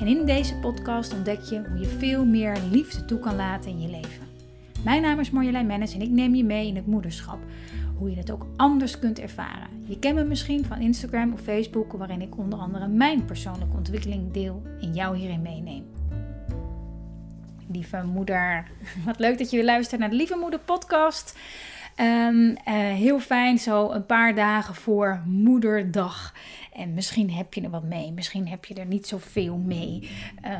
En 0.00 0.06
in 0.06 0.26
deze 0.26 0.54
podcast 0.54 1.14
ontdek 1.14 1.40
je 1.40 1.62
hoe 1.68 1.78
je 1.78 1.86
veel 1.86 2.24
meer 2.24 2.56
liefde 2.70 3.04
toe 3.04 3.18
kan 3.18 3.36
laten 3.36 3.70
in 3.70 3.80
je 3.80 3.88
leven. 3.88 4.26
Mijn 4.84 5.02
naam 5.02 5.20
is 5.20 5.30
Marjolein 5.30 5.66
Mennis 5.66 5.94
en 5.94 6.02
ik 6.02 6.10
neem 6.10 6.34
je 6.34 6.44
mee 6.44 6.66
in 6.66 6.76
het 6.76 6.86
moederschap. 6.86 7.38
Hoe 7.96 8.10
je 8.10 8.16
het 8.16 8.30
ook 8.30 8.46
anders 8.56 8.98
kunt 8.98 9.18
ervaren. 9.18 9.68
Je 9.84 9.98
kent 9.98 10.14
me 10.14 10.24
misschien 10.24 10.64
van 10.64 10.80
Instagram 10.80 11.32
of 11.32 11.40
Facebook, 11.40 11.92
waarin 11.92 12.20
ik 12.20 12.38
onder 12.38 12.58
andere 12.58 12.88
mijn 12.88 13.24
persoonlijke 13.24 13.76
ontwikkeling 13.76 14.32
deel 14.32 14.62
en 14.80 14.94
jou 14.94 15.16
hierin 15.16 15.42
meeneem. 15.42 15.84
Lieve 17.72 18.02
moeder, 18.04 18.70
wat 19.06 19.18
leuk 19.18 19.38
dat 19.38 19.50
je 19.50 19.56
weer 19.56 19.64
luistert 19.64 20.00
naar 20.00 20.10
de 20.10 20.16
Lieve 20.16 20.36
Moeder 20.36 20.60
podcast. 20.60 21.38
Um, 22.00 22.56
heel 22.94 23.20
fijn, 23.20 23.58
zo 23.58 23.90
een 23.90 24.06
paar 24.06 24.34
dagen 24.34 24.74
voor 24.74 25.22
Moederdag. 25.24 26.34
En 26.72 26.94
misschien 26.94 27.30
heb 27.30 27.54
je 27.54 27.60
er 27.62 27.70
wat 27.70 27.82
mee, 27.82 28.12
misschien 28.12 28.48
heb 28.48 28.64
je 28.64 28.74
er 28.74 28.86
niet 28.86 29.06
zoveel 29.06 29.56
mee. 29.56 30.10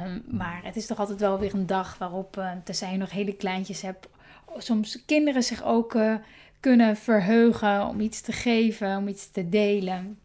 Um, 0.04 0.22
maar 0.36 0.60
het 0.64 0.76
is 0.76 0.86
toch 0.86 0.98
altijd 0.98 1.20
wel 1.20 1.38
weer 1.38 1.54
een 1.54 1.66
dag 1.66 1.98
waarop, 1.98 2.36
uh, 2.36 2.50
tenzij 2.64 2.92
je 2.92 2.98
nog 2.98 3.10
hele 3.10 3.36
kleintjes 3.36 3.82
hebt, 3.82 4.08
soms 4.56 5.04
kinderen 5.04 5.42
zich 5.42 5.64
ook 5.64 5.94
uh, 5.94 6.14
kunnen 6.60 6.96
verheugen 6.96 7.86
om 7.86 8.00
iets 8.00 8.20
te 8.20 8.32
geven, 8.32 8.96
om 8.96 9.08
iets 9.08 9.30
te 9.30 9.48
delen. 9.48 10.18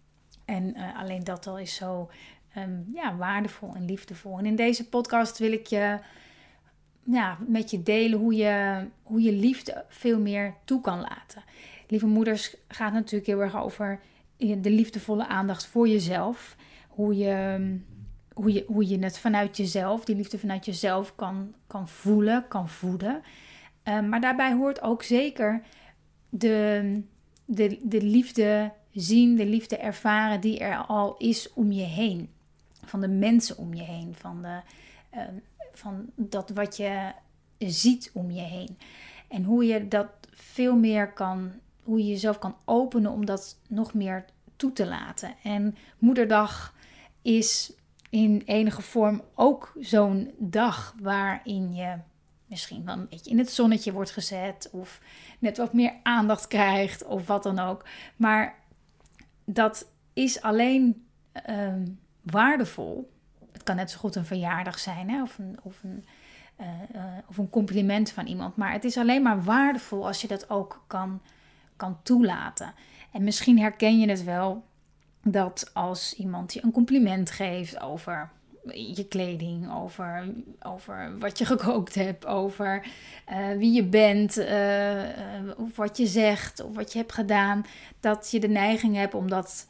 En 0.45 0.75
alleen 0.98 1.23
dat 1.23 1.48
al 1.48 1.58
is 1.58 1.75
zo 1.75 2.09
um, 2.58 2.92
ja, 2.94 3.16
waardevol 3.16 3.73
en 3.75 3.86
liefdevol. 3.86 4.38
En 4.38 4.45
in 4.45 4.55
deze 4.55 4.89
podcast 4.89 5.38
wil 5.38 5.52
ik 5.52 5.67
je 5.67 5.98
ja, 7.04 7.38
met 7.48 7.72
je 7.72 7.84
delen 7.84 8.20
hoe 8.20 8.36
je, 8.36 8.86
hoe 9.04 9.22
je 9.22 9.32
liefde 9.32 9.86
veel 9.88 10.20
meer 10.20 10.54
toe 10.66 10.82
kan 10.82 11.00
laten. 11.00 11.44
Lieve 11.88 12.08
moeders 12.08 12.56
gaat 12.68 12.94
natuurlijk 12.94 13.26
heel 13.26 13.42
erg 13.42 13.58
over 13.58 14.00
de 14.38 14.70
liefdevolle 14.70 15.28
aandacht 15.28 15.66
voor 15.66 15.88
jezelf. 15.88 16.56
Hoe 16.88 17.18
je, 17.18 17.58
hoe 18.34 18.54
je, 18.54 18.64
hoe 18.68 18.88
je 18.88 19.00
het 19.00 19.20
vanuit 19.20 19.58
jezelf, 19.58 20.06
die 20.06 20.16
liefde 20.16 20.40
vanuit 20.40 20.66
jezelf 20.66 21.16
kan, 21.16 21.54
kan 21.68 21.88
voelen, 21.88 22.48
kan 22.48 22.70
voeden. 22.70 23.22
Um, 23.84 24.10
maar 24.10 24.22
daarbij 24.22 24.54
hoort 24.54 24.82
ook 24.82 25.04
zeker 25.04 25.62
de, 26.30 27.02
de, 27.45 27.80
de 27.84 28.02
liefde 28.02 28.72
zien, 28.92 29.36
de 29.36 29.45
liefde 29.45 29.78
ervaren 29.78 30.42
die 30.42 30.60
er 30.60 30.78
al 30.78 31.17
is 31.17 31.54
om 31.54 31.72
je 31.72 31.84
heen. 31.84 32.30
Van 32.86 33.02
de 33.02 33.08
mensen 33.08 33.58
om 33.58 33.73
je 33.73 33.84
heen, 33.84 34.16
van, 34.16 34.42
de, 34.42 34.60
um, 35.17 35.42
van 35.74 36.06
dat 36.16 36.50
wat 36.50 36.78
je 36.78 37.12
ziet 37.58 38.12
om 38.14 38.32
je 38.32 38.42
heen. 38.42 38.78
En 39.28 39.44
hoe 39.44 39.66
je 39.66 39.88
dat 39.88 40.08
veel 40.32 40.76
meer 40.76 41.14
kan, 41.14 41.52
hoe 41.84 41.98
je 41.98 42.08
jezelf 42.08 42.40
kan 42.40 42.56
openen 42.66 43.12
om 43.12 43.26
dat 43.26 43.58
nog 43.68 43.94
meer 43.94 44.26
toe 44.56 44.74
te 44.74 44.88
laten. 44.88 45.36
En 45.44 45.76
Moederdag 45.98 46.74
is 47.22 47.74
in 48.10 48.42
enige 48.46 48.82
vorm 48.82 49.22
ook 49.36 49.74
zo'n 49.80 50.32
dag 50.38 50.96
waarin 51.02 51.74
je 51.74 51.98
misschien 52.46 52.86
wel 52.86 52.96
een 52.96 53.08
beetje 53.10 53.32
in 53.32 53.38
het 53.38 53.52
zonnetje 53.52 53.92
wordt 53.92 54.12
gezet 54.12 54.70
of 54.72 55.02
net 55.40 55.58
wat 55.58 55.74
meer 55.74 55.94
aandacht 56.04 56.48
krijgt 56.48 57.06
of 57.06 57.28
wat 57.28 57.44
dan 57.44 57.60
ook. 57.60 57.86
Maar 58.16 58.56
dat 59.46 59.92
is 60.14 60.42
alleen 60.42 61.06
uh, 61.50 61.73
waardevol. 62.22 63.13
Het 63.64 63.72
kan 63.72 63.82
net 63.82 63.92
zo 63.92 64.00
goed 64.00 64.16
een 64.16 64.26
verjaardag 64.26 64.80
zijn 64.80 65.10
hè? 65.10 65.22
of 65.22 65.38
een, 65.38 65.58
of 65.62 65.84
een 65.84 66.06
uh, 66.60 66.68
uh, 66.96 67.04
of 67.28 67.38
een 67.38 67.50
compliment 67.50 68.12
van 68.12 68.26
iemand. 68.26 68.56
Maar 68.56 68.72
het 68.72 68.84
is 68.84 68.98
alleen 68.98 69.22
maar 69.22 69.44
waardevol 69.44 70.08
als 70.08 70.22
je 70.22 70.28
dat 70.28 70.50
ook 70.50 70.84
kan, 70.88 71.22
kan 71.76 71.98
toelaten. 72.04 72.74
En 73.12 73.24
misschien 73.24 73.60
herken 73.60 74.00
je 74.00 74.10
het 74.10 74.24
wel 74.24 74.64
dat 75.22 75.72
als 75.74 76.14
iemand 76.14 76.54
je 76.54 76.64
een 76.64 76.72
compliment 76.72 77.32
geeft 77.32 77.80
over 77.82 78.30
je 78.72 79.08
kleding, 79.08 79.74
over, 79.74 80.34
over 80.60 81.18
wat 81.20 81.38
je 81.38 81.45
gekookt 81.45 81.95
hebt, 81.95 82.26
over 82.26 82.86
uh, 83.32 83.58
wie 83.58 83.72
je 83.72 83.84
bent, 83.84 84.38
of 85.58 85.76
wat 85.76 85.98
je 85.98 86.08
zegt, 86.08 86.64
of 86.64 86.76
wat 86.76 86.92
je 86.92 86.98
hebt 86.98 87.14
gedaan, 87.14 87.66
dat 88.00 88.32
je 88.32 88.40
de 88.40 88.48
neiging 88.48 88.95
hebt 88.95 89.14
om 89.14 89.30
dat 89.30 89.68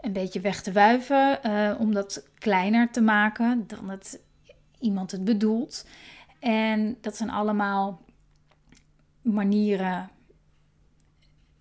een 0.00 0.12
beetje 0.12 0.40
weg 0.40 0.62
te 0.62 0.72
wuiven, 0.72 1.38
uh, 1.46 1.80
om 1.80 1.94
dat 1.94 2.28
kleiner 2.34 2.90
te 2.90 3.00
maken 3.00 3.64
dan 3.66 3.88
het 3.88 4.20
iemand 4.78 5.10
het 5.10 5.24
bedoelt. 5.24 5.86
En 6.38 6.98
dat 7.00 7.16
zijn 7.16 7.30
allemaal 7.30 8.00
manieren 9.22 10.10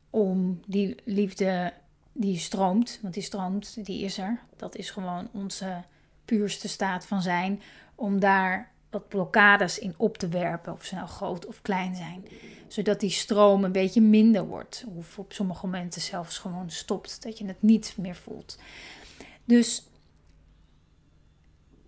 om 0.10 0.60
die 0.66 0.96
liefde 1.06 1.74
die 2.14 2.38
stroomt, 2.38 3.00
want 3.02 3.14
die 3.14 3.24
stroomt, 3.24 3.86
die 3.86 4.04
is 4.04 4.18
er. 4.18 4.40
Dat 4.56 4.76
is 4.76 4.90
gewoon 4.90 5.30
onze 5.34 5.84
puurste 6.26 6.68
staat 6.68 7.06
van 7.06 7.22
zijn, 7.22 7.62
om 7.96 8.20
daar 8.20 8.72
wat 8.90 9.08
blokkades 9.08 9.80
in 9.80 9.94
op 9.98 10.18
te 10.18 10.28
werpen, 10.28 10.74
of 10.74 10.86
ze 10.86 10.96
nou 10.96 11.08
groot 11.08 11.46
of 11.46 11.62
klein 11.62 11.96
zijn. 11.96 12.26
Zodat 12.68 13.00
die 13.00 13.10
stroom 13.10 13.64
een 13.64 13.72
beetje 13.72 14.02
minder 14.02 14.48
wordt, 14.48 14.86
of 14.96 15.20
op 15.20 15.34
sommige 15.34 15.66
momenten 15.66 16.02
zelfs 16.02 16.38
gewoon 16.38 16.70
stopt, 16.70 17.24
dat 17.24 17.38
je 17.38 17.46
het 17.46 17.62
niet 17.62 17.96
meer 17.98 18.16
voelt. 18.16 18.60
Dus 19.46 19.88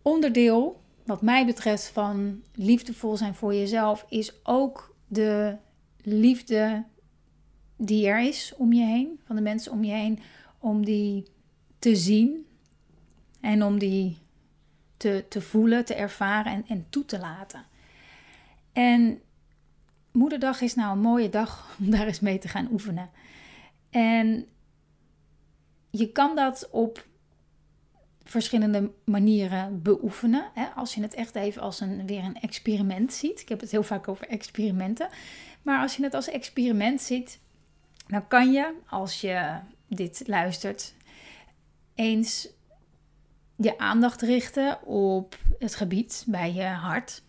onderdeel, 0.01 0.81
wat 1.05 1.21
mij 1.21 1.45
betreft, 1.45 1.87
van 1.87 2.41
liefdevol 2.53 3.17
zijn 3.17 3.35
voor 3.35 3.53
jezelf, 3.53 4.05
is 4.09 4.33
ook 4.43 4.95
de 5.07 5.57
liefde 6.01 6.85
die 7.77 8.07
er 8.07 8.19
is 8.19 8.53
om 8.57 8.73
je 8.73 8.85
heen, 8.85 9.19
van 9.25 9.35
de 9.35 9.41
mensen 9.41 9.71
om 9.71 9.83
je 9.83 9.93
heen, 9.93 10.19
om 10.59 10.85
die 10.85 11.25
te 11.79 11.95
zien 11.95 12.45
en 13.41 13.63
om 13.63 13.79
die 13.79 14.17
te, 14.99 15.25
te 15.29 15.41
voelen, 15.41 15.85
te 15.85 15.93
ervaren 15.93 16.51
en, 16.51 16.65
en 16.67 16.85
toe 16.89 17.05
te 17.05 17.19
laten. 17.19 17.65
En 18.73 19.21
Moederdag 20.11 20.61
is 20.61 20.75
nou 20.75 20.91
een 20.91 21.01
mooie 21.01 21.29
dag 21.29 21.67
om 21.79 21.89
daar 21.89 22.07
eens 22.07 22.19
mee 22.19 22.39
te 22.39 22.47
gaan 22.47 22.67
oefenen. 22.71 23.09
En 23.89 24.45
je 25.89 26.11
kan 26.11 26.35
dat 26.35 26.69
op 26.71 27.07
verschillende 28.23 28.91
manieren 29.05 29.81
beoefenen. 29.81 30.49
Hè? 30.53 30.65
Als 30.65 30.95
je 30.95 31.01
het 31.01 31.13
echt 31.13 31.35
even 31.35 31.61
als 31.61 31.79
een, 31.79 32.07
weer 32.07 32.23
een 32.23 32.39
experiment 32.39 33.13
ziet. 33.13 33.41
Ik 33.41 33.49
heb 33.49 33.59
het 33.59 33.71
heel 33.71 33.83
vaak 33.83 34.07
over 34.07 34.27
experimenten. 34.27 35.09
Maar 35.61 35.81
als 35.81 35.95
je 35.95 36.03
het 36.03 36.13
als 36.13 36.29
experiment 36.29 37.01
ziet, 37.01 37.39
dan 38.07 38.27
kan 38.27 38.51
je, 38.51 38.73
als 38.87 39.21
je 39.21 39.59
dit 39.87 40.23
luistert, 40.25 40.93
eens 41.95 42.49
je 43.61 43.77
aandacht 43.77 44.21
richten 44.21 44.83
op 44.83 45.35
het 45.59 45.75
gebied 45.75 46.23
bij 46.27 46.53
je 46.53 46.63
hart. 46.63 47.21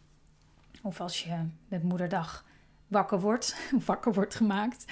Of 0.83 1.01
als 1.01 1.23
je 1.23 1.37
met 1.69 1.83
moederdag 1.83 2.45
wakker 2.89 3.21
wordt, 3.21 3.57
wakker 3.87 4.13
wordt 4.13 4.35
gemaakt. 4.35 4.85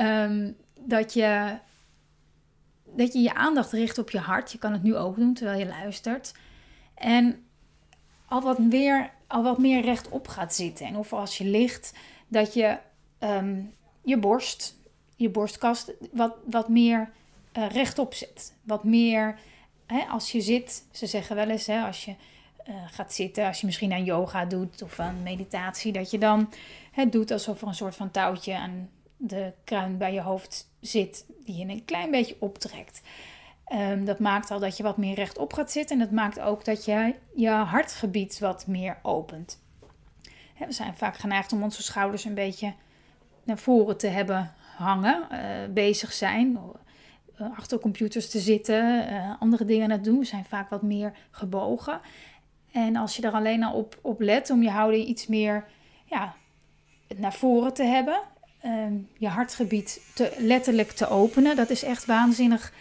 Um, 0.00 0.56
dat, 0.80 1.12
je, 1.12 1.58
dat 2.84 3.12
je 3.12 3.18
je 3.18 3.34
aandacht 3.34 3.72
richt 3.72 3.98
op 3.98 4.10
je 4.10 4.18
hart. 4.18 4.52
Je 4.52 4.58
kan 4.58 4.72
het 4.72 4.82
nu 4.82 4.96
ook 4.96 5.16
doen 5.16 5.34
terwijl 5.34 5.58
je 5.58 5.66
luistert. 5.66 6.34
En 6.94 7.44
al 8.26 8.40
wat 8.40 8.58
meer, 8.58 9.10
al 9.26 9.42
wat 9.42 9.58
meer 9.58 9.82
rechtop 9.82 10.28
gaat 10.28 10.54
zitten. 10.54 10.86
En 10.86 10.96
of 10.96 11.12
als 11.12 11.38
je 11.38 11.44
ligt, 11.44 11.92
dat 12.28 12.54
je 12.54 12.78
um, 13.20 13.74
je 14.02 14.18
borst 14.18 14.76
je 15.16 15.30
borstkast 15.30 15.92
wat, 16.12 16.34
wat 16.44 16.68
meer 16.68 17.10
uh, 17.58 17.68
rechtop 17.68 18.14
zet. 18.14 18.52
Wat 18.62 18.84
meer, 18.84 19.38
hè, 19.86 20.00
als 20.00 20.32
je 20.32 20.40
zit, 20.40 20.86
ze 20.90 21.06
zeggen 21.06 21.36
wel 21.36 21.48
eens, 21.48 21.66
hè, 21.66 21.82
als 21.82 22.04
je 22.04 22.14
uh, 22.68 22.74
gaat 22.90 23.14
zitten, 23.14 23.46
als 23.46 23.60
je 23.60 23.66
misschien 23.66 23.92
aan 23.92 24.04
yoga 24.04 24.44
doet 24.44 24.82
of 24.82 25.00
aan 25.00 25.22
meditatie, 25.22 25.92
dat 25.92 26.10
je 26.10 26.18
dan 26.18 26.52
het 26.92 27.12
doet 27.12 27.30
alsof 27.30 27.60
er 27.60 27.68
een 27.68 27.74
soort 27.74 27.96
van 27.96 28.10
touwtje 28.10 28.56
aan 28.56 28.90
de 29.16 29.52
kruin 29.64 29.98
bij 29.98 30.12
je 30.12 30.20
hoofd 30.20 30.70
zit, 30.80 31.24
die 31.44 31.56
je 31.56 31.66
een 31.66 31.84
klein 31.84 32.10
beetje 32.10 32.36
optrekt. 32.38 33.02
Um, 33.72 34.04
dat 34.04 34.18
maakt 34.18 34.50
al 34.50 34.58
dat 34.58 34.76
je 34.76 34.82
wat 34.82 34.96
meer 34.96 35.14
rechtop 35.14 35.52
gaat 35.52 35.70
zitten 35.72 35.98
en 35.98 36.04
dat 36.04 36.12
maakt 36.12 36.40
ook 36.40 36.64
dat 36.64 36.84
je 36.84 37.14
je 37.34 37.50
hartgebied 37.50 38.38
wat 38.38 38.66
meer 38.66 38.98
opent. 39.02 39.62
Hè, 40.54 40.66
we 40.66 40.72
zijn 40.72 40.96
vaak 40.96 41.16
geneigd 41.16 41.52
om 41.52 41.62
onze 41.62 41.82
schouders 41.82 42.24
een 42.24 42.34
beetje 42.34 42.74
naar 43.44 43.58
voren 43.58 43.96
te 43.96 44.06
hebben 44.06 44.54
hangen, 44.76 45.26
uh, 45.32 45.38
bezig 45.74 46.12
zijn, 46.12 46.58
achter 47.38 47.78
computers 47.78 48.30
te 48.30 48.38
zitten, 48.38 49.12
uh, 49.12 49.34
andere 49.38 49.64
dingen 49.64 49.92
aan 49.92 50.02
doen. 50.02 50.18
We 50.18 50.24
zijn 50.24 50.44
vaak 50.44 50.70
wat 50.70 50.82
meer 50.82 51.12
gebogen. 51.30 52.00
En 52.72 52.96
als 52.96 53.16
je 53.16 53.22
er 53.22 53.32
alleen 53.32 53.64
al 53.64 53.74
op, 53.74 53.98
op 54.02 54.20
let 54.20 54.50
om 54.50 54.62
je 54.62 54.70
houding 54.70 55.06
iets 55.06 55.26
meer 55.26 55.64
ja, 56.04 56.34
naar 57.16 57.32
voren 57.32 57.74
te 57.74 57.82
hebben. 57.82 58.20
Ehm, 58.60 58.94
je 59.18 59.28
hartgebied 59.28 60.12
te, 60.14 60.34
letterlijk 60.38 60.90
te 60.90 61.08
openen. 61.08 61.56
Dat 61.56 61.70
is 61.70 61.82
echt 61.82 62.04
waanzinnig 62.04 62.72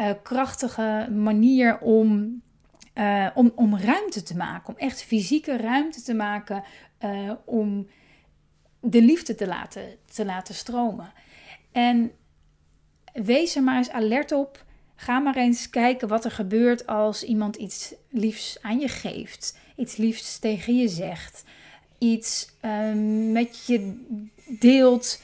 uh, 0.00 0.10
krachtige 0.22 1.08
manier 1.10 1.78
om, 1.78 2.42
om, 3.34 3.52
om 3.54 3.78
ruimte 3.78 4.22
te 4.22 4.36
maken. 4.36 4.68
Om 4.68 4.78
echt 4.80 5.02
fysieke 5.02 5.56
ruimte 5.56 6.02
te 6.02 6.14
maken 6.14 6.64
om 7.44 7.86
de 8.80 9.02
liefde 9.02 9.34
te 9.34 9.46
laten, 9.46 9.82
te 10.12 10.24
laten 10.24 10.54
stromen. 10.54 11.12
En 11.72 12.12
wees 13.12 13.56
er 13.56 13.62
maar 13.62 13.76
eens 13.76 13.90
alert 13.90 14.32
op. 14.32 14.64
Ga 14.96 15.18
maar 15.18 15.36
eens 15.36 15.70
kijken 15.70 16.08
wat 16.08 16.24
er 16.24 16.30
gebeurt 16.30 16.86
als 16.86 17.24
iemand 17.24 17.56
iets 17.56 17.94
liefs 18.08 18.58
aan 18.62 18.78
je 18.78 18.88
geeft. 18.88 19.58
Iets 19.76 19.96
liefs 19.96 20.38
tegen 20.38 20.76
je 20.76 20.88
zegt. 20.88 21.44
Iets 21.98 22.48
uh, 22.64 22.92
met 23.32 23.66
je 23.66 24.04
deelt 24.46 25.20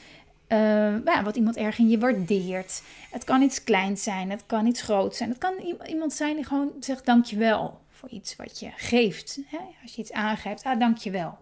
uh, 0.49 1.05
ja, 1.05 1.23
wat 1.23 1.35
iemand 1.35 1.57
erg 1.57 1.77
in 1.77 1.89
je 1.89 1.99
waardeert. 1.99 2.81
Het 3.11 3.23
kan 3.23 3.41
iets 3.41 3.63
kleins 3.63 4.03
zijn, 4.03 4.29
het 4.29 4.43
kan 4.45 4.65
iets 4.65 4.81
groots 4.81 5.17
zijn. 5.17 5.29
Het 5.29 5.37
kan 5.37 5.53
iemand 5.87 6.13
zijn 6.13 6.35
die 6.35 6.45
gewoon 6.45 6.71
zegt 6.79 7.05
dankjewel 7.05 7.79
voor 7.89 8.09
iets 8.09 8.35
wat 8.35 8.59
je 8.59 8.71
geeft. 8.75 9.39
Hè? 9.45 9.59
Als 9.81 9.95
je 9.95 10.01
iets 10.01 10.11
aangeeft, 10.11 10.63
ah 10.63 10.79
dankjewel. 10.79 11.37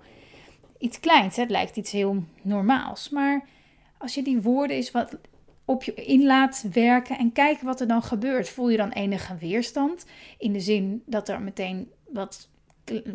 Iets 0.77 0.99
kleins, 0.99 1.35
hè? 1.35 1.41
het 1.41 1.51
lijkt 1.51 1.77
iets 1.77 1.91
heel 1.91 2.23
normaals. 2.41 3.09
Maar 3.09 3.45
als 3.97 4.13
je 4.13 4.23
die 4.23 4.41
woorden 4.41 4.75
eens 4.75 4.91
wat 4.91 5.17
op 5.67 5.83
je 5.83 5.93
in 5.93 6.25
laat 6.25 6.65
werken 6.71 7.17
en 7.17 7.31
kijken 7.31 7.65
wat 7.65 7.81
er 7.81 7.87
dan 7.87 8.01
gebeurt. 8.03 8.49
Voel 8.49 8.69
je 8.69 8.77
dan 8.77 8.91
enige 8.91 9.35
weerstand? 9.35 10.05
In 10.37 10.53
de 10.53 10.59
zin 10.59 11.03
dat 11.05 11.29
er 11.29 11.41
meteen 11.41 11.91
wat, 12.09 12.49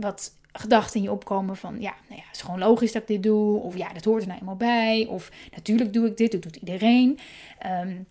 wat 0.01 0.33
gedachten 0.53 0.97
in 0.97 1.03
je 1.03 1.13
opkomen 1.13 1.57
van 1.57 1.81
ja, 1.81 1.95
nou 2.09 2.21
ja, 2.21 2.27
het 2.27 2.37
is 2.37 2.43
gewoon 2.43 2.59
logisch 2.59 2.93
dat 2.93 3.03
ik 3.03 3.09
dit 3.09 3.23
doe. 3.23 3.61
Of 3.61 3.77
ja, 3.77 3.93
dat 3.93 4.05
hoort 4.05 4.23
er 4.23 4.29
nou 4.29 4.41
eenmaal 4.41 4.57
bij. 4.57 5.07
Of 5.09 5.31
natuurlijk 5.55 5.93
doe 5.93 6.07
ik 6.07 6.17
dit, 6.17 6.33
dat 6.33 6.43
doet 6.43 6.57
iedereen. 6.57 7.19
Um, 7.67 8.07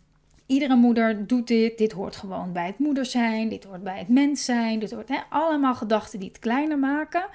iedere 0.45 0.75
moeder 0.75 1.27
doet 1.27 1.47
dit. 1.47 1.77
Dit 1.77 1.91
hoort 1.91 2.15
gewoon 2.15 2.51
bij 2.51 2.65
het 2.65 2.79
moeder 2.79 3.05
zijn. 3.05 3.49
Dit 3.49 3.63
hoort 3.63 3.83
bij 3.83 3.97
het 3.97 4.09
mens 4.09 4.45
zijn. 4.45 4.79
Dit 4.79 4.91
hoort 4.91 5.09
allemaal 5.29 5.75
gedachten 5.75 6.19
die 6.19 6.27
het 6.27 6.39
kleiner 6.39 6.79
maken. 6.79 7.25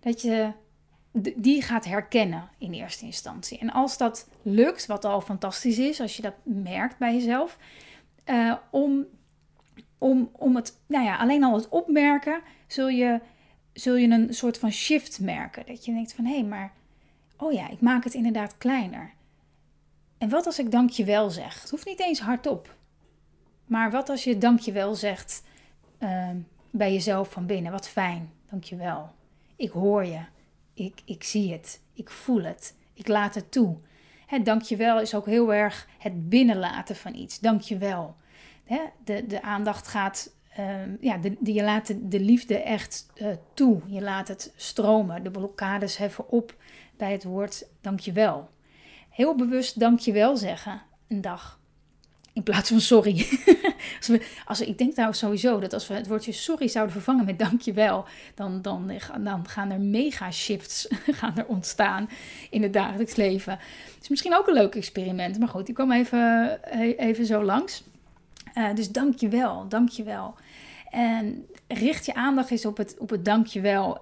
Dat 0.00 0.22
je 0.22 0.50
die 1.12 1.62
gaat 1.62 1.84
herkennen 1.84 2.48
in 2.58 2.72
eerste 2.72 3.04
instantie. 3.04 3.58
En 3.58 3.72
als 3.72 3.98
dat 3.98 4.28
lukt, 4.42 4.86
wat 4.86 5.04
al 5.04 5.20
fantastisch 5.20 5.78
is, 5.78 6.00
als 6.00 6.16
je 6.16 6.22
dat 6.22 6.34
merkt 6.42 6.98
bij 6.98 7.14
jezelf, 7.14 7.58
uh, 8.26 8.54
om, 8.70 9.06
om, 9.98 10.30
om 10.32 10.56
het, 10.56 10.78
nou 10.86 11.04
ja, 11.04 11.16
alleen 11.16 11.44
al 11.44 11.54
het 11.54 11.68
opmerken, 11.68 12.40
zul 12.66 12.88
je 12.88 13.20
zul 13.72 13.94
je 13.94 14.08
een 14.08 14.34
soort 14.34 14.58
van 14.58 14.70
shift 14.72 15.20
merken. 15.20 15.66
Dat 15.66 15.84
je 15.84 15.92
denkt 15.92 16.14
van 16.14 16.24
hé, 16.24 16.34
hey, 16.34 16.44
maar 16.44 16.72
oh 17.36 17.52
ja, 17.52 17.68
ik 17.68 17.80
maak 17.80 18.04
het 18.04 18.14
inderdaad 18.14 18.58
kleiner. 18.58 19.12
En 20.18 20.28
wat 20.28 20.46
als 20.46 20.58
ik 20.58 20.70
dankjewel 20.70 21.30
zeg? 21.30 21.60
Het 21.60 21.70
hoeft 21.70 21.86
niet 21.86 22.00
eens 22.00 22.20
hardop. 22.20 22.74
Maar 23.66 23.90
wat 23.90 24.08
als 24.08 24.24
je 24.24 24.38
dankjewel 24.38 24.94
zegt 24.94 25.42
uh, 25.98 26.28
bij 26.70 26.92
jezelf 26.92 27.30
van 27.30 27.46
binnen? 27.46 27.72
Wat 27.72 27.88
fijn, 27.88 28.30
dankjewel. 28.50 29.10
Ik 29.56 29.70
hoor 29.70 30.04
je. 30.04 30.20
Ik, 30.74 31.00
ik 31.04 31.24
zie 31.24 31.52
het. 31.52 31.80
Ik 31.92 32.10
voel 32.10 32.42
het. 32.42 32.76
Ik 32.94 33.08
laat 33.08 33.34
het 33.34 33.52
toe. 33.52 33.76
Hè, 34.26 34.42
dankjewel 34.42 35.00
is 35.00 35.14
ook 35.14 35.26
heel 35.26 35.54
erg 35.54 35.88
het 35.98 36.28
binnenlaten 36.28 36.96
van 36.96 37.14
iets. 37.14 37.40
Dankjewel. 37.40 38.16
Hè, 38.64 38.80
de, 39.04 39.26
de 39.26 39.42
aandacht 39.42 39.88
gaat 39.88 40.40
Um, 40.58 40.96
ja, 41.00 41.16
de, 41.16 41.36
je 41.42 41.62
laat 41.62 41.86
de, 41.86 42.08
de 42.08 42.20
liefde 42.20 42.62
echt 42.62 43.06
uh, 43.16 43.26
toe. 43.54 43.80
Je 43.86 44.00
laat 44.00 44.28
het 44.28 44.52
stromen. 44.56 45.22
De 45.22 45.30
blokkades 45.30 45.96
heffen 45.96 46.30
op 46.30 46.56
bij 46.96 47.12
het 47.12 47.24
woord 47.24 47.66
dankjewel. 47.80 48.48
Heel 49.08 49.36
bewust 49.36 49.80
dankjewel 49.80 50.36
zeggen 50.36 50.82
een 51.08 51.20
dag. 51.20 51.60
In 52.34 52.42
plaats 52.42 52.68
van 52.68 52.80
sorry. 52.80 53.26
als 53.98 54.10
als 54.44 54.60
ik 54.60 54.78
denk 54.78 54.96
nou 54.96 55.14
sowieso 55.14 55.60
dat 55.60 55.72
als 55.72 55.88
we 55.88 55.94
het 55.94 56.06
woordje 56.06 56.32
sorry 56.32 56.68
zouden 56.68 56.92
vervangen 56.92 57.24
met 57.24 57.38
dankjewel, 57.38 58.04
dan, 58.34 58.62
dan, 58.62 58.92
dan 59.20 59.48
gaan 59.48 59.70
er 59.70 59.80
mega 59.80 60.30
shifts 60.30 60.86
gaan 61.18 61.36
er 61.36 61.46
ontstaan 61.46 62.08
in 62.50 62.62
het 62.62 62.72
dagelijks 62.72 63.16
leven. 63.16 63.52
Het 63.94 64.02
is 64.02 64.08
misschien 64.08 64.36
ook 64.36 64.46
een 64.46 64.54
leuk 64.54 64.74
experiment, 64.74 65.38
maar 65.38 65.48
goed, 65.48 65.68
ik 65.68 65.74
kwam 65.74 65.92
even, 65.92 66.58
even 66.98 67.26
zo 67.26 67.42
langs. 67.42 67.84
Uh, 68.54 68.74
dus 68.74 68.90
dankjewel, 68.90 69.68
dankjewel. 69.68 70.34
En 70.90 71.46
richt 71.68 72.06
je 72.06 72.14
aandacht 72.14 72.50
eens 72.50 72.66
op 72.66 72.76
het, 72.76 72.96
op 72.98 73.10
het 73.10 73.24
dankjewel. 73.24 73.98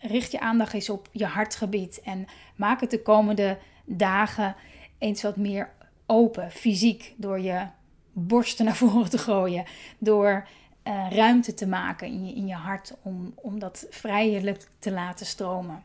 Richt 0.00 0.32
je 0.32 0.40
aandacht 0.40 0.72
eens 0.72 0.90
op 0.90 1.08
je 1.12 1.26
hartgebied. 1.26 2.00
En 2.04 2.26
maak 2.56 2.80
het 2.80 2.90
de 2.90 3.02
komende 3.02 3.58
dagen 3.84 4.56
eens 4.98 5.22
wat 5.22 5.36
meer 5.36 5.70
open, 6.10 6.50
fysiek. 6.50 7.14
Door 7.16 7.40
je 7.40 7.66
borsten 8.12 8.64
naar 8.64 8.76
voren 8.84 9.10
te 9.10 9.18
gooien. 9.18 9.64
Door 9.98 10.48
uh, 10.84 11.10
ruimte 11.10 11.54
te 11.54 11.66
maken 11.66 12.06
in 12.06 12.26
je, 12.26 12.34
in 12.34 12.46
je 12.46 12.54
hart 12.54 12.94
om, 13.02 13.32
om 13.34 13.58
dat 13.58 13.86
vrijelijk 13.90 14.68
te 14.78 14.92
laten 14.92 15.26
stromen. 15.26 15.84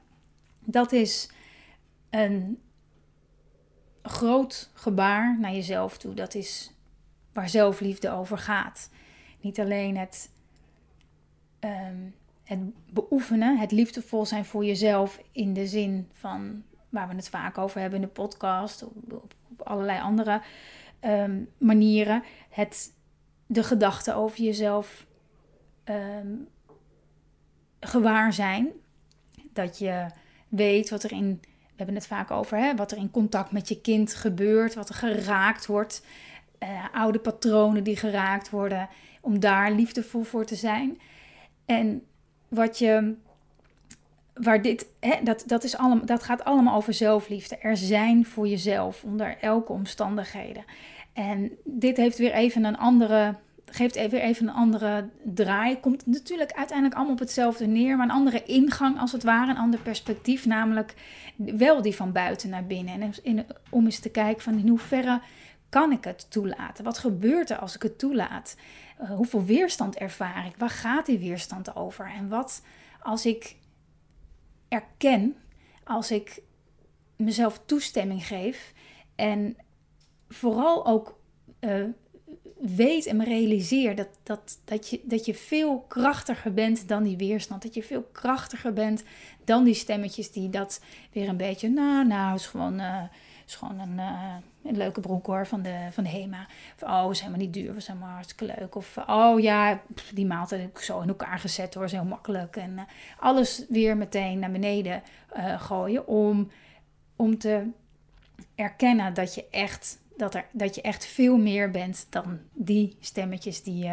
Dat 0.59 0.91
is 0.91 1.29
een 2.09 2.59
groot 4.01 4.69
gebaar 4.73 5.39
naar 5.39 5.53
jezelf 5.53 5.97
toe. 5.97 6.13
Dat 6.13 6.35
is 6.35 6.71
waar 7.33 7.49
zelfliefde 7.49 8.11
over 8.11 8.37
gaat. 8.37 8.89
Niet 9.41 9.59
alleen 9.59 9.97
het, 9.97 10.29
um, 11.59 12.15
het 12.43 12.59
beoefenen, 12.93 13.57
het 13.57 13.71
liefdevol 13.71 14.25
zijn 14.25 14.45
voor 14.45 14.65
jezelf 14.65 15.21
in 15.31 15.53
de 15.53 15.67
zin 15.67 16.09
van 16.11 16.63
waar 16.89 17.07
we 17.07 17.15
het 17.15 17.29
vaak 17.29 17.57
over 17.57 17.79
hebben 17.79 18.01
in 18.01 18.05
de 18.05 18.11
podcast, 18.11 18.85
allerlei 19.65 19.99
andere 19.99 20.41
um, 21.05 21.49
manieren. 21.57 22.23
Het, 22.49 22.93
de 23.45 23.63
gedachten 23.63 24.15
over 24.15 24.43
jezelf 24.43 25.05
um, 25.85 26.47
gewaar 27.79 28.33
zijn. 28.33 28.67
Dat 29.53 29.77
je 29.77 30.05
weet 30.47 30.89
wat 30.89 31.03
er 31.03 31.11
in, 31.11 31.39
we 31.41 31.75
hebben 31.75 31.95
het 31.95 32.07
vaak 32.07 32.31
over, 32.31 32.57
hè, 32.57 32.75
wat 32.75 32.91
er 32.91 32.97
in 32.97 33.11
contact 33.11 33.51
met 33.51 33.67
je 33.67 33.81
kind 33.81 34.13
gebeurt, 34.13 34.73
wat 34.73 34.89
er 34.89 34.95
geraakt 34.95 35.65
wordt 35.65 36.03
uh, 36.59 36.85
oude 36.93 37.19
patronen 37.19 37.83
die 37.83 37.97
geraakt 37.97 38.49
worden, 38.49 38.89
om 39.21 39.39
daar 39.39 39.71
liefdevol 39.71 40.23
voor 40.23 40.45
te 40.45 40.55
zijn. 40.55 40.99
En 41.65 42.03
wat 42.47 42.77
je, 42.77 43.15
waar 44.35 44.61
dit, 44.61 44.87
hè, 44.99 45.23
dat, 45.23 45.43
dat, 45.47 45.63
is 45.63 45.77
allemaal, 45.77 46.05
dat 46.05 46.23
gaat 46.23 46.43
allemaal 46.43 46.75
over 46.75 46.93
zelfliefde. 46.93 47.57
Er 47.57 47.77
zijn 47.77 48.25
voor 48.25 48.47
jezelf 48.47 49.03
onder 49.03 49.37
elke 49.41 49.71
omstandigheden. 49.71 50.63
En 51.13 51.51
dit 51.63 51.97
heeft 51.97 52.17
weer 52.17 52.33
even 52.33 52.63
een 52.63 52.77
andere, 52.77 53.35
geeft 53.65 53.95
weer 53.95 54.21
even 54.21 54.47
een 54.47 54.53
andere 54.53 55.09
draai. 55.23 55.79
Komt 55.79 56.05
natuurlijk 56.05 56.53
uiteindelijk 56.53 56.95
allemaal 56.95 57.13
op 57.13 57.19
hetzelfde 57.19 57.67
neer, 57.67 57.97
maar 57.97 58.05
een 58.05 58.15
andere 58.15 58.43
ingang 58.43 58.99
als 58.99 59.11
het 59.11 59.23
ware, 59.23 59.51
een 59.51 59.57
ander 59.57 59.79
perspectief, 59.79 60.45
namelijk 60.45 60.93
wel 61.35 61.81
die 61.81 61.95
van 61.95 62.11
buiten 62.11 62.49
naar 62.49 62.65
binnen. 62.65 63.13
En 63.23 63.45
om 63.69 63.85
eens 63.85 63.99
te 63.99 64.09
kijken 64.09 64.43
van 64.43 64.57
in 64.57 64.67
hoeverre 64.67 65.21
kan 65.69 65.91
ik 65.91 66.03
het 66.03 66.31
toelaten? 66.31 66.83
Wat 66.83 66.97
gebeurt 66.97 67.49
er 67.49 67.57
als 67.57 67.75
ik 67.75 67.81
het 67.81 67.99
toelaat? 67.99 68.55
Uh, 69.01 69.09
hoeveel 69.09 69.45
weerstand 69.45 69.95
ervaar 69.95 70.45
ik? 70.45 70.55
Waar 70.57 70.69
gaat 70.69 71.05
die 71.05 71.19
weerstand 71.19 71.75
over? 71.75 72.11
En 72.17 72.29
wat 72.29 72.63
als 73.01 73.25
ik 73.25 73.55
erken, 74.67 75.35
als 75.83 76.11
ik 76.11 76.41
mezelf 77.15 77.61
toestemming 77.65 78.27
geef 78.27 78.73
en 79.15 79.57
vooral 80.29 80.85
ook 80.85 81.19
uh, 81.59 81.85
weet 82.59 83.05
en 83.05 83.17
me 83.17 83.23
realiseer 83.23 83.95
dat, 83.95 84.07
dat, 84.23 84.59
dat, 84.63 84.89
je, 84.89 85.01
dat 85.03 85.25
je 85.25 85.33
veel 85.33 85.79
krachtiger 85.79 86.53
bent 86.53 86.87
dan 86.87 87.03
die 87.03 87.17
weerstand. 87.17 87.61
Dat 87.61 87.73
je 87.73 87.83
veel 87.83 88.03
krachtiger 88.11 88.73
bent 88.73 89.03
dan 89.43 89.63
die 89.63 89.73
stemmetjes 89.73 90.31
die 90.31 90.49
dat 90.49 90.81
weer 91.11 91.29
een 91.29 91.37
beetje, 91.37 91.69
nou, 91.69 92.07
nou, 92.07 92.35
is 92.35 92.45
gewoon, 92.45 92.79
uh, 92.79 93.03
is 93.47 93.55
gewoon 93.55 93.79
een, 93.79 93.97
uh, 93.97 94.35
een 94.63 94.77
leuke 94.77 94.99
broek 94.99 95.25
hoor 95.25 95.47
van 95.47 95.61
de, 95.61 95.87
van 95.91 96.03
de 96.03 96.09
HEMA. 96.09 96.47
Of, 96.81 96.89
oh, 96.89 97.11
is 97.11 97.19
helemaal 97.19 97.39
niet 97.39 97.53
duur, 97.53 97.75
is 97.75 97.87
helemaal 97.87 98.09
hartstikke 98.09 98.53
leuk. 98.57 98.75
Of, 98.75 98.97
oh 99.07 99.39
ja, 99.39 99.81
die 100.13 100.25
maaltijd 100.25 100.61
heb 100.61 100.69
ik 100.69 100.83
zo 100.83 101.01
in 101.01 101.07
elkaar 101.07 101.39
gezet 101.39 101.73
hoor, 101.73 101.83
is 101.83 101.91
heel 101.91 102.03
makkelijk. 102.03 102.55
En 102.55 102.71
uh, 102.71 102.81
alles 103.19 103.65
weer 103.69 103.97
meteen 103.97 104.39
naar 104.39 104.51
beneden 104.51 105.03
uh, 105.37 105.61
gooien 105.61 106.07
om, 106.07 106.51
om 107.15 107.37
te 107.37 107.67
erkennen 108.55 109.13
dat 109.13 109.35
je 109.35 109.45
echt 109.51 109.99
dat, 110.17 110.35
er, 110.35 110.45
dat 110.51 110.75
je 110.75 110.81
echt 110.81 111.05
veel 111.05 111.37
meer 111.37 111.71
bent 111.71 112.07
dan 112.09 112.39
die 112.53 112.97
stemmetjes 112.99 113.63
die, 113.63 113.91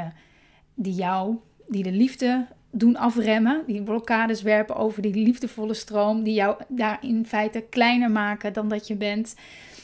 die 0.74 0.94
jou, 0.94 1.36
die 1.68 1.82
de 1.82 1.92
liefde 1.92 2.46
doen 2.74 2.96
afremmen, 2.96 3.62
die 3.66 3.82
blokkades 3.82 4.42
werpen 4.42 4.76
over 4.76 5.02
die 5.02 5.14
liefdevolle 5.14 5.74
stroom, 5.74 6.22
die 6.22 6.34
jou 6.34 6.56
daar 6.68 6.98
in 7.00 7.26
feite 7.26 7.60
kleiner 7.60 8.10
maken 8.10 8.52
dan 8.52 8.68
dat 8.68 8.86
je 8.86 8.94
bent. 8.94 9.34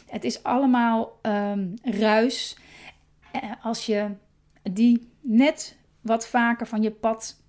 Het 0.07 0.25
is 0.25 0.43
allemaal 0.43 1.19
um, 1.23 1.75
ruis. 1.83 2.57
Eh, 3.33 3.43
als 3.63 3.87
je 3.87 4.11
die 4.63 5.09
net 5.21 5.77
wat 6.01 6.29
vaker 6.29 6.67
van 6.67 6.83
je 6.83 6.91
pad 6.91 7.41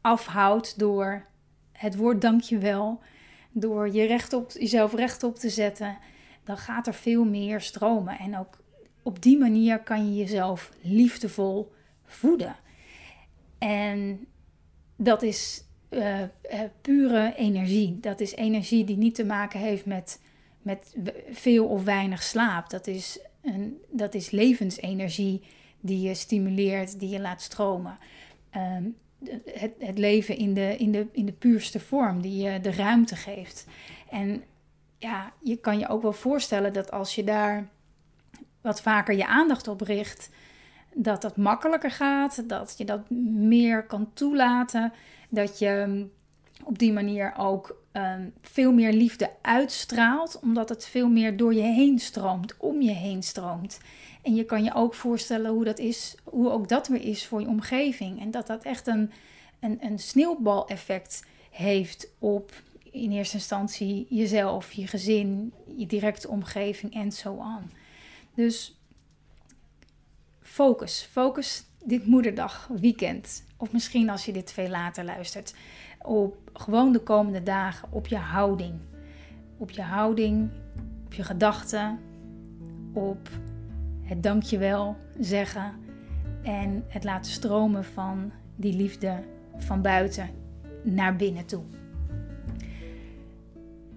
afhoudt 0.00 0.78
door 0.78 1.26
het 1.72 1.96
woord 1.96 2.20
dankjewel, 2.20 3.00
door 3.50 3.92
je 3.92 4.06
rechtop, 4.06 4.50
jezelf 4.50 4.94
rechtop 4.94 5.36
te 5.36 5.48
zetten, 5.48 5.98
dan 6.44 6.56
gaat 6.56 6.86
er 6.86 6.94
veel 6.94 7.24
meer 7.24 7.60
stromen. 7.60 8.18
En 8.18 8.38
ook 8.38 8.58
op 9.02 9.22
die 9.22 9.38
manier 9.38 9.78
kan 9.78 10.06
je 10.06 10.16
jezelf 10.16 10.72
liefdevol 10.80 11.72
voeden. 12.04 12.56
En 13.58 14.26
dat 15.00 15.22
is 15.22 15.64
uh, 15.90 16.22
pure 16.80 17.34
energie. 17.36 17.98
Dat 18.00 18.20
is 18.20 18.34
energie 18.34 18.84
die 18.84 18.96
niet 18.96 19.14
te 19.14 19.24
maken 19.24 19.60
heeft 19.60 19.86
met, 19.86 20.20
met 20.62 20.96
veel 21.30 21.66
of 21.66 21.84
weinig 21.84 22.22
slaap. 22.22 22.70
Dat 22.70 22.86
is, 22.86 23.18
een, 23.42 23.78
dat 23.90 24.14
is 24.14 24.30
levensenergie 24.30 25.42
die 25.80 26.00
je 26.00 26.14
stimuleert, 26.14 27.00
die 27.00 27.08
je 27.08 27.20
laat 27.20 27.42
stromen. 27.42 27.98
Ehm, 28.50 28.84
het, 29.44 29.72
het, 29.78 29.98
leven 29.98 30.36
in 30.36 30.54
de, 30.54 30.76
in, 30.76 30.92
de, 30.92 31.06
in 31.12 31.26
de 31.26 31.32
puurste 31.32 31.80
vorm, 31.80 32.22
die 32.22 32.42
je 32.42 32.60
de 32.60 32.72
ruimte 32.72 33.16
geeft. 33.16 33.66
En 34.10 34.42
ja, 34.98 35.32
je 35.42 35.56
kan 35.56 35.78
je 35.78 35.88
ook 35.88 36.02
wel 36.02 36.12
voorstellen 36.12 36.72
dat 36.72 36.90
als 36.90 37.14
je 37.14 37.24
daar 37.24 37.68
wat 38.60 38.80
vaker 38.80 39.14
je 39.14 39.26
aandacht 39.26 39.68
op 39.68 39.80
richt, 39.80 40.30
dat 41.00 41.22
dat 41.22 41.36
makkelijker 41.36 41.90
gaat, 41.90 42.48
dat 42.48 42.74
je 42.76 42.84
dat 42.84 43.10
meer 43.10 43.86
kan 43.86 44.10
toelaten, 44.12 44.92
dat 45.28 45.58
je 45.58 45.84
mm, 45.86 46.10
op 46.64 46.78
die 46.78 46.92
manier 46.92 47.34
ook 47.36 47.82
um, 47.92 48.32
veel 48.42 48.72
meer 48.72 48.92
liefde 48.92 49.30
uitstraalt, 49.42 50.38
omdat 50.42 50.68
het 50.68 50.86
veel 50.86 51.08
meer 51.08 51.36
door 51.36 51.54
je 51.54 51.62
heen 51.62 51.98
stroomt, 51.98 52.56
om 52.56 52.80
je 52.82 52.90
heen 52.90 53.22
stroomt. 53.22 53.80
En 54.22 54.34
je 54.34 54.44
kan 54.44 54.64
je 54.64 54.74
ook 54.74 54.94
voorstellen 54.94 55.50
hoe 55.50 55.64
dat 55.64 55.78
is, 55.78 56.16
hoe 56.24 56.50
ook 56.50 56.68
dat 56.68 56.88
weer 56.88 57.04
is 57.04 57.26
voor 57.26 57.40
je 57.40 57.46
omgeving. 57.46 58.20
En 58.20 58.30
dat 58.30 58.46
dat 58.46 58.64
echt 58.64 58.86
een, 58.86 59.10
een, 59.60 59.78
een 59.80 59.98
sneeuwbaleffect 59.98 61.26
heeft 61.50 62.08
op 62.18 62.52
in 62.90 63.12
eerste 63.12 63.36
instantie 63.36 64.06
jezelf, 64.08 64.72
je 64.72 64.86
gezin, 64.86 65.52
je 65.76 65.86
directe 65.86 66.28
omgeving 66.28 66.94
en 66.94 67.12
zo 67.12 67.38
aan. 67.40 67.70
Dus 68.34 68.77
focus, 70.58 71.08
focus 71.10 71.64
dit 71.84 72.06
moederdag 72.06 72.68
weekend. 72.80 73.44
Of 73.56 73.72
misschien 73.72 74.10
als 74.10 74.24
je 74.24 74.32
dit 74.32 74.52
veel 74.52 74.68
later 74.68 75.04
luistert. 75.04 75.54
Op 76.02 76.36
gewoon 76.52 76.92
de 76.92 76.98
komende 76.98 77.42
dagen 77.42 77.88
op 77.92 78.06
je 78.06 78.16
houding. 78.16 78.74
Op 79.58 79.70
je 79.70 79.82
houding, 79.82 80.50
op 81.04 81.12
je 81.12 81.22
gedachten, 81.22 81.98
op 82.92 83.28
het 84.02 84.22
dankjewel 84.22 84.96
zeggen 85.18 85.72
en 86.42 86.84
het 86.88 87.04
laten 87.04 87.32
stromen 87.32 87.84
van 87.84 88.32
die 88.56 88.76
liefde 88.76 89.22
van 89.56 89.82
buiten 89.82 90.30
naar 90.82 91.16
binnen 91.16 91.46
toe. 91.46 91.62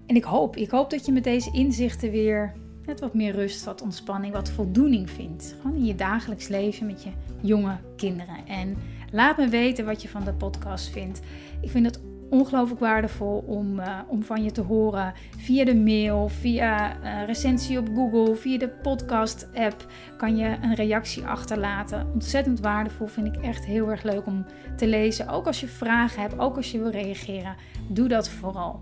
En 0.05 0.15
ik 0.15 0.23
hoop, 0.23 0.55
ik 0.55 0.71
hoop 0.71 0.89
dat 0.89 1.05
je 1.05 1.11
met 1.11 1.23
deze 1.23 1.51
inzichten 1.51 2.11
weer 2.11 2.53
wat 2.99 3.13
meer 3.13 3.35
rust, 3.35 3.65
wat 3.65 3.81
ontspanning, 3.81 4.33
wat 4.33 4.49
voldoening 4.49 5.09
vindt. 5.09 5.55
Gewoon 5.61 5.77
in 5.77 5.85
je 5.85 5.95
dagelijks 5.95 6.47
leven 6.47 6.85
met 6.85 7.03
je 7.03 7.09
jonge 7.41 7.77
kinderen. 7.95 8.47
En 8.47 8.77
laat 9.11 9.37
me 9.37 9.47
weten 9.47 9.85
wat 9.85 10.01
je 10.01 10.09
van 10.09 10.23
de 10.23 10.33
podcast 10.33 10.89
vindt. 10.89 11.19
Ik 11.61 11.69
vind 11.69 11.85
het 11.85 11.99
ongelooflijk 12.29 12.79
waardevol 12.79 13.43
om, 13.45 13.79
uh, 13.79 13.99
om 14.07 14.23
van 14.23 14.43
je 14.43 14.51
te 14.51 14.61
horen 14.61 15.13
via 15.37 15.65
de 15.65 15.75
mail, 15.75 16.27
via 16.27 16.97
uh, 17.03 17.25
recensie 17.25 17.79
op 17.79 17.87
Google, 17.95 18.35
via 18.35 18.57
de 18.57 18.69
podcast-app 18.69 19.85
kan 20.17 20.37
je 20.37 20.57
een 20.61 20.75
reactie 20.75 21.25
achterlaten. 21.25 22.07
Ontzettend 22.13 22.59
waardevol, 22.59 23.07
vind 23.07 23.27
ik 23.27 23.43
echt 23.43 23.65
heel 23.65 23.89
erg 23.89 24.03
leuk 24.03 24.25
om 24.25 24.45
te 24.75 24.87
lezen. 24.87 25.27
Ook 25.27 25.47
als 25.47 25.59
je 25.59 25.67
vragen 25.67 26.21
hebt, 26.21 26.39
ook 26.39 26.55
als 26.55 26.71
je 26.71 26.79
wil 26.79 26.91
reageren, 26.91 27.55
doe 27.87 28.07
dat 28.07 28.29
vooral. 28.29 28.81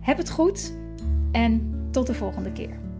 Heb 0.00 0.16
het 0.16 0.30
goed 0.30 0.74
en 1.32 1.70
tot 1.90 2.06
de 2.06 2.14
volgende 2.14 2.52
keer. 2.52 2.91